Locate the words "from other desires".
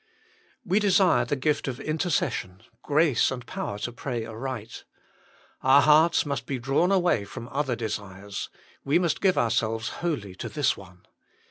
7.23-8.49